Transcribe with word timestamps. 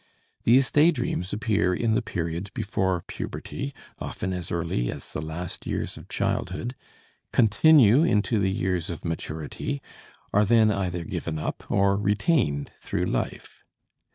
These 0.45 0.71
day 0.71 0.89
dreams 0.89 1.31
appear 1.31 1.75
in 1.75 1.93
the 1.93 2.01
period 2.01 2.49
before 2.55 3.03
puberty, 3.05 3.71
often 3.99 4.33
as 4.33 4.51
early 4.51 4.91
as 4.91 5.13
the 5.13 5.21
last 5.21 5.67
years 5.67 5.95
of 5.95 6.09
childhood, 6.09 6.73
continue 7.31 8.03
into 8.03 8.39
the 8.39 8.49
years 8.49 8.89
of 8.89 9.05
maturity, 9.05 9.79
are 10.33 10.43
then 10.43 10.71
either 10.71 11.03
given 11.03 11.37
up 11.37 11.69
or 11.69 11.95
retained 11.97 12.71
through 12.79 13.03
life. 13.05 13.63